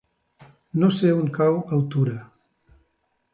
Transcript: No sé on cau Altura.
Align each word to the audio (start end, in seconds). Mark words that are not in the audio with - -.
No 0.83 0.89
sé 0.99 1.11
on 1.17 1.29
cau 1.35 1.59
Altura. 1.77 2.17